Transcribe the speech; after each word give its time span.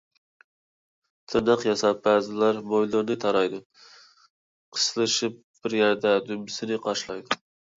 تىرناق 1.33 1.65
ياساپ 1.67 1.99
بەزىلەر 2.07 2.61
مويلىرىنى 2.71 3.19
تارايدۇ، 3.25 3.61
قىستىلىشىپ 4.79 5.39
بىر 5.61 5.77
يەردە 5.83 6.19
دۈمبىسىنى 6.31 6.81
قاشلايدۇ. 6.89 7.41